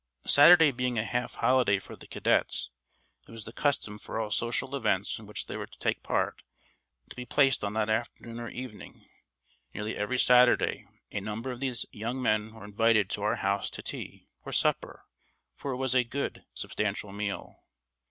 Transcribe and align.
Saturday 0.25 0.71
being 0.71 0.97
a 0.97 1.03
half 1.03 1.35
holiday 1.35 1.77
for 1.77 1.95
the 1.95 2.07
cadets, 2.07 2.71
it 3.27 3.31
was 3.31 3.45
the 3.45 3.53
custom 3.53 3.99
for 3.99 4.19
all 4.19 4.31
social 4.31 4.75
events 4.75 5.19
in 5.19 5.27
which 5.27 5.45
they 5.45 5.55
were 5.55 5.67
to 5.67 5.77
take 5.77 6.01
part 6.01 6.41
to 7.07 7.15
be 7.15 7.23
placed 7.23 7.63
on 7.63 7.73
that 7.73 7.87
afternoon 7.87 8.39
or 8.39 8.49
evening. 8.49 9.07
Nearly 9.75 9.95
every 9.95 10.17
Saturday 10.17 10.87
a 11.11 11.19
number 11.19 11.51
of 11.51 11.59
these 11.59 11.85
young 11.91 12.19
men 12.19 12.51
were 12.51 12.65
invited 12.65 13.11
to 13.11 13.21
our 13.21 13.35
house 13.35 13.69
to 13.69 13.83
tea, 13.83 14.27
or 14.43 14.51
supper, 14.51 15.05
for 15.55 15.69
it 15.69 15.77
was 15.77 15.93
a 15.93 16.03
good, 16.03 16.45
substantial 16.55 17.11
meal. 17.11 17.63